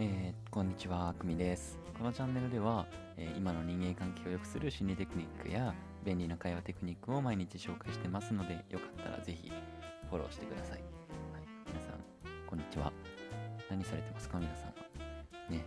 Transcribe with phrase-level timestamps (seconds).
[0.00, 1.76] えー、こんにちは、くみです。
[1.98, 5.74] このチャンネルでは、えー今の人間関係を良くする心理テクニックや
[6.04, 9.50] 便利な会話テクニックを毎日紹介してますので、よかったらぜひ
[10.08, 10.70] フォローしてください。
[10.74, 10.82] はい、
[11.66, 12.92] 皆さん、こんにちは。
[13.68, 14.74] 何されてますか、皆さんは？
[15.50, 15.64] ね。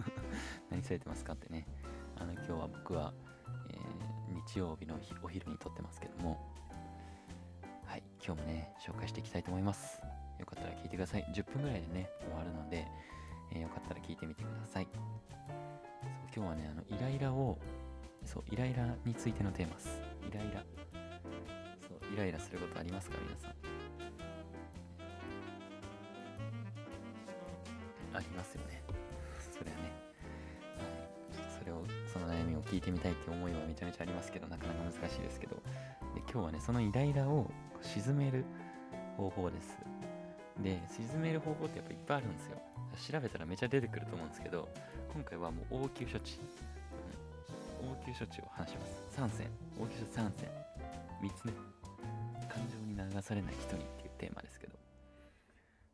[0.70, 1.66] 何されてますかってね。
[2.16, 3.12] あの、今日は僕は、
[3.68, 6.40] えー日曜日のお昼に撮ってますけども、
[7.84, 10.00] はい、今日もね、紹介していきたいと思います。
[10.38, 11.26] よかったら聞いてください。
[11.34, 12.86] 10分ぐらいでね、終わるので、
[13.52, 14.88] えーよかったら聞いてみてください。
[14.94, 15.02] そう
[16.34, 17.58] 今日はね、あのイライラを、
[18.24, 20.00] そう、イライラについてのテーマです。
[20.28, 20.64] イライラ。
[21.88, 23.54] そう、イライラすることありますか、皆さん？
[28.12, 28.82] ありますよね。
[29.52, 29.82] それはね。
[30.78, 30.84] は
[31.32, 35.56] い、ちょっとそれを、その悩みを聞いてみたいって思いはめちゃめちゃありますけど、なかなか難しいですけど、
[36.14, 37.50] で今日はね、そのイライラを
[37.82, 38.44] 沈める
[39.16, 39.78] 方法です。
[40.62, 42.60] で、沈める方法ってやっぱいっぱいあるんですよ。
[42.96, 44.68] 調べたらめちゃ出てくると思うんですけど、
[45.12, 46.38] 今回はもう応急処置、
[47.82, 47.90] うん。
[47.92, 49.20] 応急処置を話します。
[49.20, 49.46] 3選、
[49.80, 50.48] 応急処置3選。
[51.22, 51.52] 3つ目、
[52.48, 54.72] 感情に流されない人にっていうテーマですけど、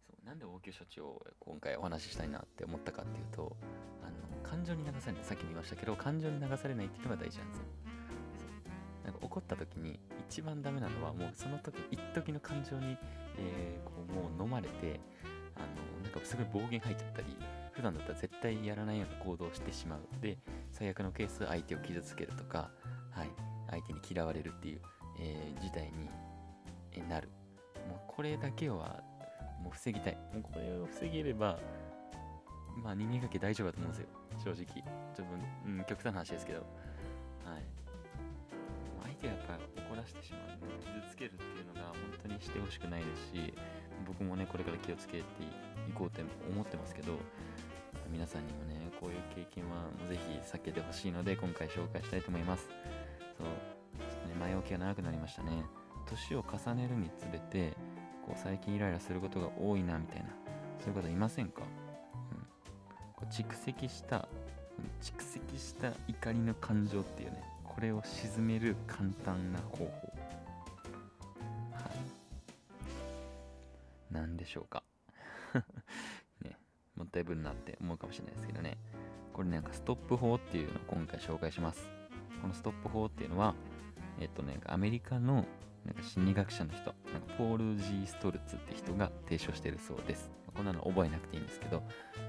[0.06, 0.26] そう。
[0.26, 3.56] なんで応急処置を今回お話ししたいなって思ったかっていうと、
[4.02, 7.64] あの感情に流されない、さっきも言いましたけど、感情に流されないっていうのが大事なんですよ。
[9.04, 12.98] なんか怒った時に一番ダメなのはもうその時一時の感情に、
[13.38, 15.00] えーこうもう飲まれて
[15.56, 17.36] あのなんかすごい暴言吐いちゃったり
[17.72, 20.38] 普段だったら絶対やらないような行動をしてしまうで
[20.70, 22.70] 最悪のケース相手を傷つけるとか、
[23.10, 23.30] はい、
[23.70, 24.80] 相手に嫌われるっていう、
[25.20, 26.08] えー事態に
[26.92, 27.28] えーなる。
[27.88, 29.02] もうこれだけは
[29.62, 30.18] もう防ぎたい。
[30.32, 31.58] もうこれを防げれば
[32.82, 34.08] まあ人間関係大丈夫だと思うんですよ。
[34.54, 34.82] 正直。
[35.14, 35.34] ちょっと、
[35.66, 36.60] うん、極端な話ですけど。
[36.60, 36.64] は
[37.58, 37.86] い。
[39.02, 43.54] 相手がやっぱり怒らせてしまう傷つけるっていうのが本当にしてほしくないですし
[44.06, 45.22] 僕もねこれから気をつけてい
[45.94, 47.12] こうって思ってますけど
[48.10, 52.68] 皆さんにもねこういう経験はもうぜひ避けてほしいので今回紹介したいと思います。
[53.36, 53.46] そう
[54.08, 55.64] ちょっとね前置きが長くなりましたね。
[56.06, 57.76] 年を重ねるにつれて
[58.24, 60.28] こう最近イライラすることが多いなみたいな
[60.78, 62.38] そういう方いませんか、うん、
[63.14, 64.28] こう蓄積した
[65.02, 70.15] 蓄積した怒りの感情っていうねこれを沈める簡単な方法。
[74.16, 74.82] 何でしょうか。
[76.42, 76.58] ね
[76.96, 78.78] もったいぶるなって思うかもしれないですけどね。
[79.32, 81.88] これなんかストップ法っていうのを今回紹介します。
[82.40, 83.54] このストップ法っていうのは
[84.18, 85.46] えっとねアメリカの
[85.84, 90.30] なんか心理学者の人なんかポール・ジー・ストルツって人が提唱してるそうです。
[90.54, 91.82] こんなの覚えなくていいんですけど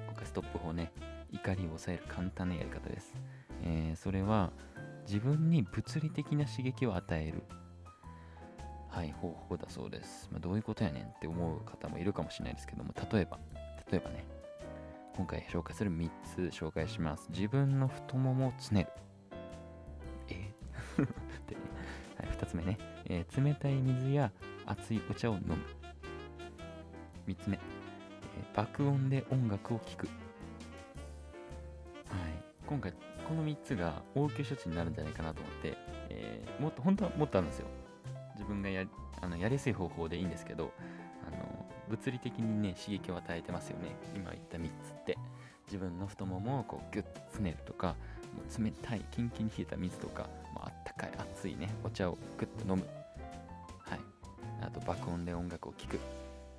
[0.06, 0.92] 今回ストップ法ね
[1.32, 3.14] 怒りを抑える簡単なやり方です、
[3.64, 4.52] えーそれは
[5.08, 7.44] 自分に物理的な刺激を与える。
[8.98, 13.38] はい方法だそうです、まあ、どういうことやねんって思う方もいるかもしれないですけども例えば
[13.92, 14.26] 例えばね
[15.16, 17.28] 今回紹介する3つ紹介します。
[17.30, 18.90] 自分の太ももをつねる。
[20.30, 20.52] え？
[21.50, 21.58] で、
[22.18, 24.32] はい、2つ目ね、えー冷たい水や
[24.68, 25.56] 熱いお茶を飲む。
[27.28, 30.06] 3つ目、えー爆音で音楽を聴く。
[30.06, 30.16] はい。
[32.68, 32.94] 今回
[33.28, 35.78] この3つが応急処置になるんじゃないかなと思って、
[36.10, 37.68] えーもっと本当はもっとあるんですよ。
[38.48, 38.86] 分がや
[39.22, 40.72] あのやりやすい方法でいいんですけど
[41.28, 43.96] あの物理的にね刺激を与えてますよね。
[44.16, 45.18] 今言った3つって。
[45.68, 47.96] 自分の太ももをこうギュッとつねるとか
[48.34, 52.88] もう冷たいキンキンに冷えた水とかもあったかい熱いねお茶をグッと飲む。
[53.80, 54.00] はい。
[54.62, 56.00] あと爆音で音楽を聴く。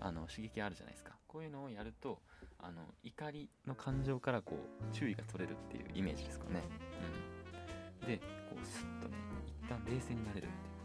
[0.01, 1.13] あの刺激あるじゃないですか。
[1.27, 2.21] こういうのをやると
[2.59, 6.63] あの怒りの感情からこう注意が取れるっていうイメージですかね、
[8.01, 8.25] うん、でこ
[8.63, 9.15] うスッとね
[9.47, 10.78] 一旦冷静になれるっていう。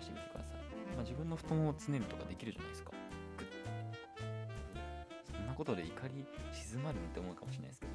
[0.00, 2.90] 試してみてください、まあ、自分の太ももをつねるとかできるじゃないですか。
[5.32, 7.92] そんなことで怒り静まるって思うかもしれないですけど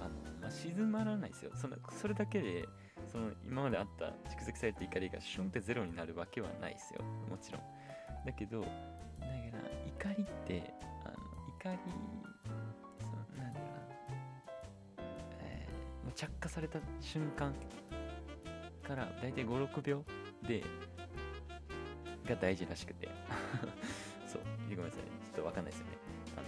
[0.00, 1.50] あの、まあ、静まらないですよ。
[1.54, 2.68] そのそれだけで
[3.10, 7.02] その今まであった蓄積された怒りがシュンってゼロになるわけはないですよ。
[7.28, 7.62] もちろん。
[8.24, 8.72] だけどだか
[10.02, 10.74] ら怒りって
[11.04, 11.14] あの
[11.60, 11.78] 怒り
[13.00, 15.04] そのなんだろうな、
[15.40, 17.54] えーもう着火された瞬間
[18.86, 20.04] からだいたい56秒
[20.46, 20.64] で
[22.30, 23.08] が大事らしくて。
[24.26, 25.02] そうごめんなさい。
[25.26, 25.92] ちょっとわかんないですよね。
[26.36, 26.40] あ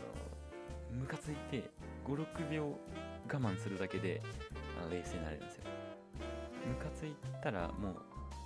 [0.94, 1.68] のムカついて
[2.06, 4.22] 56秒我慢するだけで
[4.80, 5.64] あの冷静になれるんですよ。
[6.66, 7.96] ムカついたらもう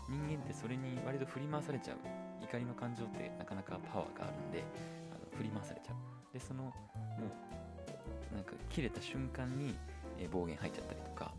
[0.09, 1.99] 人間ってそれに割と振り回されちゃう。
[2.43, 4.63] 怒りの感情ってなかなかパワーがあるんで
[5.11, 5.97] あの振り回されちゃう。
[6.33, 6.73] でそのも
[8.33, 9.75] うなんか切れた瞬間に、
[10.19, 11.33] え暴言吐いちゃったりとか、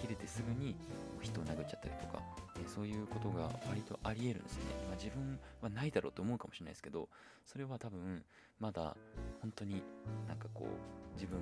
[0.00, 0.76] 切れてすぐに
[1.20, 2.22] 人を殴っちゃったりとか、
[2.62, 7.08] えーそういうことが割とありえるんですね、まあ、自分はないだろうと思うかもしれないですけど
[7.46, 8.22] それは多分
[8.60, 8.96] まだ
[9.40, 9.82] 本当に
[10.28, 11.38] なんかこう自分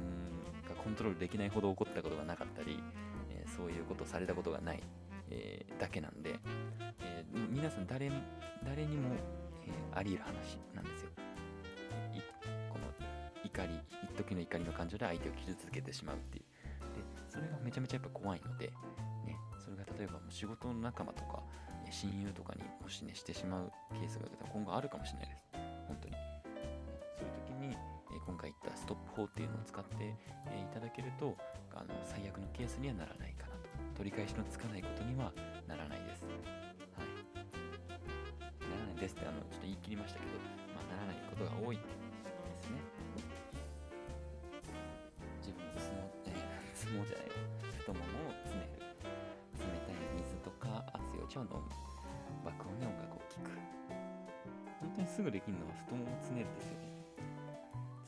[0.68, 2.82] がコントロールできないほど起こったことがなかったり、
[3.30, 4.82] えー、そういうことをされたことがない、
[5.30, 6.40] えー、だけなんで、
[7.02, 8.10] え、皆さん誰
[8.64, 9.40] 誰にも、え
[9.94, 11.10] あり得る話なんですよ。
[12.68, 12.86] この
[13.44, 13.68] 怒り
[14.04, 16.44] 一時の怒りの感情で相手を傷つけてしまうっていう。
[16.44, 18.72] でそれがめちゃめちゃやっぱ怖いので
[20.00, 21.42] 例えば仕事の仲間とか
[21.90, 25.44] 親友とかにもしねしてしまうケースが今後あるかもしれないです。
[25.88, 26.16] 本当に。
[27.20, 27.76] そういう時に、
[28.16, 30.16] え今回言ったストップ法っていうのを使って、え
[30.56, 31.36] いただけると
[31.74, 33.68] あの最悪のケースにはならないかなと。
[33.98, 35.34] 取り返しのつかないことには
[35.68, 36.24] ならないです。
[36.24, 37.44] はい。
[38.64, 40.32] ならないですってあのちょっと言い切りましたけど、
[40.72, 41.82] まあ、ならないことが多いで
[42.64, 42.80] すね。
[45.44, 46.08] 自分の相撲、
[46.72, 47.29] 相撲じゃない。
[51.30, 51.62] 茶を飲む
[52.44, 53.54] 爆音で音楽を聴く
[54.82, 56.90] 本当にすぐできるのは太ももをつねるですよね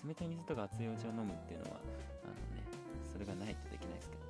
[0.02, 1.78] 冷たい水とか熱いお茶を飲むっていうのは
[2.26, 2.66] あのね
[3.06, 4.22] それがないとできないですけど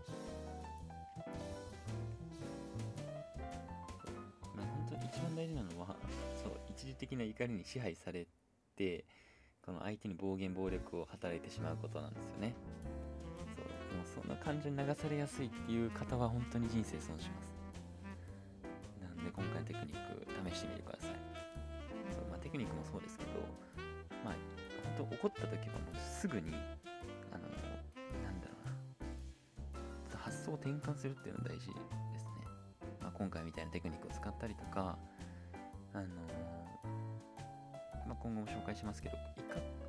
[4.52, 5.96] まあ本当に一番大事なのは
[6.36, 8.28] そう一時的な怒りに支配され
[8.76, 9.06] て
[9.64, 12.52] この相手に暴言暴力を働いてしまうことなんですよね。
[13.56, 13.64] そう
[13.96, 17.51] もうそんな感情に流されやすいっていう方は本当に人生損します。
[19.24, 21.10] で今回のテクニック試してみてください。
[22.12, 23.30] そう、まあ、テクニックもそうですけど
[24.24, 24.34] まあ
[24.98, 26.54] 本当怒った時はもうすぐに
[27.30, 27.48] あの
[28.22, 30.18] なんだろうな。
[30.18, 31.72] 発想を転換するっていうのが大事で
[32.18, 32.46] すね、
[33.00, 34.98] まあ、今回みたいなテクニックを使ったりとか
[35.94, 36.06] あの
[38.06, 39.16] まあ、今後も紹介しますけど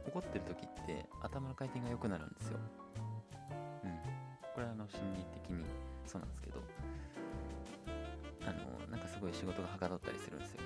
[0.07, 2.59] 怒ってる時って頭の回転が良くなるんですよ。
[3.83, 3.91] うん。
[4.53, 5.65] これはあの心理的に
[6.05, 6.61] そうなんですけど。
[8.53, 10.61] のなんかすごい仕事がはかどったりするんですよ。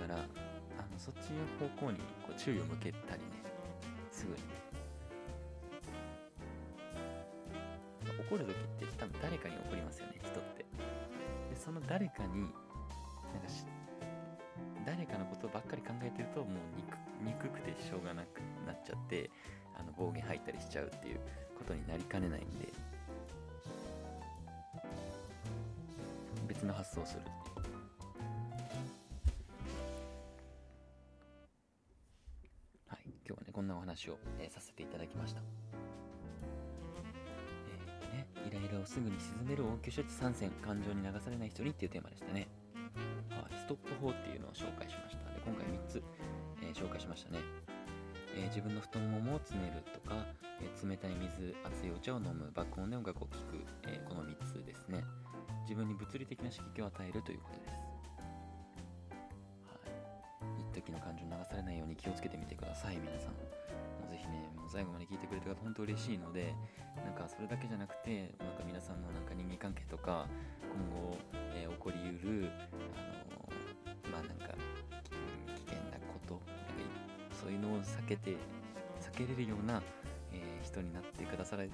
[0.00, 0.18] だから
[0.78, 3.42] あのそっちの方向にこう注意を向けたりね
[4.10, 4.38] すぐに
[8.28, 10.64] 怒る時って多分誰かに怒りますよね人って。
[11.50, 13.64] でその誰かになんかし
[14.84, 16.48] 誰かのことばっかり考えてるともう
[17.24, 19.30] 憎くてしょうがなくなっちゃって
[19.78, 21.20] あの暴言吐いたりしちゃうっていう
[21.58, 22.87] ことになりかねないんで。
[26.58, 27.36] 別の発想をするっていう。
[32.88, 35.40] はい今日はねこんなお話を、えー、させていただきました。
[37.70, 42.48] えー、ねイライラをすぐに鎮める応急処置参戦感情に流されない人にっていうテーマでしたね。
[43.30, 45.30] はいストップ法っていうのを紹介しました。
[45.32, 46.02] で今回3つ、
[46.62, 47.38] えー、紹介しましたね。
[48.34, 50.26] えー、自分の太ももをつねるとか、
[50.60, 54.17] えー、冷たい水熱いお茶を飲む爆音で音楽を聴く、えー、この
[55.78, 57.78] 分に物理的な刺激を与えるということです。
[59.70, 59.78] は
[60.58, 60.60] い。
[60.74, 63.38] 一時の感情に流されないように気をつけてみてください、皆さん。
[63.38, 63.46] も
[64.08, 66.52] うぜひね、もう最後まで聞いてくれた方、本当嬉しいので、
[66.96, 70.26] なんかそれだけじゃなくて、なんか皆さんのなんか人間関係とか、
[70.66, 71.16] 今後、
[71.54, 72.50] えー、起こりうる、
[72.98, 74.58] あのー、まあなんか、
[75.54, 78.36] 危険なこと、なんかそういうのを避けて、
[79.00, 79.80] 避けれるような、
[80.32, 81.70] えー、人になってくださる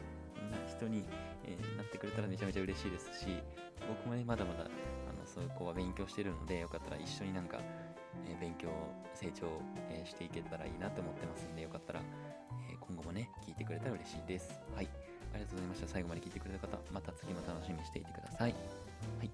[0.51, 1.05] な人に、
[1.45, 3.27] えー、なってくれたらめちゃめちゃ嬉しいですし
[3.89, 4.65] 僕もねまだまだあ
[5.13, 7.59] のそういう子は勉強してるのでよかったら一緒になんか、
[8.27, 8.69] えー、勉強
[9.15, 9.47] 成長、
[9.91, 12.01] えー、していけたらいいなと思ってますんでよかったら、
[12.70, 14.61] え今後もね聞いてくれたら嬉しいです。
[14.75, 14.89] はい。
[15.35, 15.89] ありがとうございました。
[15.89, 18.55] 最後まで聞いてくれた方また次も楽しみにしていてください。
[19.19, 19.33] はい。